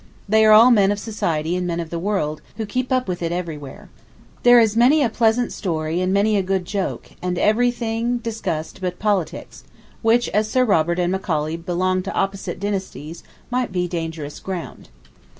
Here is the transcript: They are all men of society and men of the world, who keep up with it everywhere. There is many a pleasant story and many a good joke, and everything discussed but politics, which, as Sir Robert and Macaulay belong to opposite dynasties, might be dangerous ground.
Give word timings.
They 0.27 0.43
are 0.45 0.51
all 0.51 0.71
men 0.71 0.91
of 0.91 0.97
society 0.97 1.55
and 1.55 1.67
men 1.67 1.79
of 1.79 1.91
the 1.91 1.99
world, 1.99 2.41
who 2.57 2.65
keep 2.65 2.91
up 2.91 3.07
with 3.07 3.21
it 3.21 3.31
everywhere. 3.31 3.89
There 4.41 4.59
is 4.59 4.75
many 4.75 5.03
a 5.03 5.09
pleasant 5.09 5.53
story 5.53 6.01
and 6.01 6.11
many 6.11 6.35
a 6.35 6.41
good 6.41 6.65
joke, 6.65 7.11
and 7.21 7.37
everything 7.37 8.17
discussed 8.17 8.81
but 8.81 8.97
politics, 8.97 9.63
which, 10.01 10.27
as 10.29 10.49
Sir 10.49 10.65
Robert 10.65 10.97
and 10.97 11.11
Macaulay 11.11 11.55
belong 11.55 12.01
to 12.01 12.13
opposite 12.15 12.59
dynasties, 12.59 13.21
might 13.51 13.71
be 13.71 13.87
dangerous 13.87 14.39
ground. 14.39 14.89